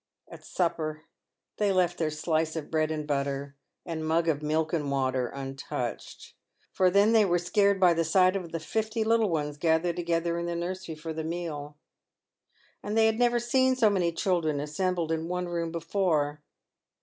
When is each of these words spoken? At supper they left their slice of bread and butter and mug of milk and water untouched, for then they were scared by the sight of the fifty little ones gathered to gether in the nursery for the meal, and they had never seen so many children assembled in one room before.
At 0.27 0.43
supper 0.43 1.03
they 1.57 1.71
left 1.71 1.99
their 1.99 2.09
slice 2.09 2.55
of 2.55 2.71
bread 2.71 2.89
and 2.89 3.05
butter 3.05 3.55
and 3.85 4.03
mug 4.03 4.27
of 4.27 4.41
milk 4.41 4.73
and 4.73 4.89
water 4.89 5.27
untouched, 5.27 6.33
for 6.71 6.89
then 6.89 7.11
they 7.11 7.23
were 7.23 7.37
scared 7.37 7.79
by 7.79 7.93
the 7.93 8.03
sight 8.03 8.35
of 8.35 8.51
the 8.51 8.59
fifty 8.59 9.03
little 9.03 9.29
ones 9.29 9.59
gathered 9.59 9.97
to 9.97 10.03
gether 10.03 10.39
in 10.39 10.47
the 10.47 10.55
nursery 10.55 10.95
for 10.95 11.13
the 11.13 11.23
meal, 11.23 11.77
and 12.81 12.97
they 12.97 13.05
had 13.05 13.19
never 13.19 13.37
seen 13.37 13.75
so 13.75 13.91
many 13.91 14.11
children 14.11 14.59
assembled 14.59 15.11
in 15.11 15.27
one 15.27 15.47
room 15.47 15.71
before. 15.71 16.41